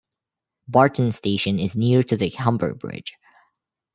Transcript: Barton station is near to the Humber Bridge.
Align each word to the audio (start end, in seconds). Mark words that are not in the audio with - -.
Barton 0.67 1.11
station 1.11 1.59
is 1.59 1.77
near 1.77 2.01
to 2.01 2.17
the 2.17 2.31
Humber 2.31 2.73
Bridge. 2.73 3.13